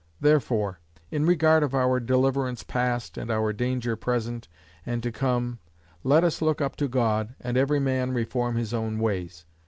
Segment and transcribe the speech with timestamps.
[0.19, 0.79] Therefore
[1.11, 4.47] in regard of our deliverance past, and our danger present,
[4.83, 5.59] and to come,
[6.03, 9.45] let us look up to God, and every man reform his own ways.